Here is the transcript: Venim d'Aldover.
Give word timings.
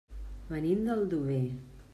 Venim 0.55 0.81
d'Aldover. 0.87 1.41